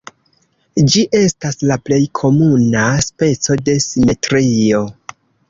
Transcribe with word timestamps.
Ĝi 0.93 1.03
estas 1.19 1.59
la 1.71 1.77
plej 1.89 1.99
komuna 2.21 2.87
speco 3.09 3.59
de 3.69 3.77
simetrio. 3.87 4.83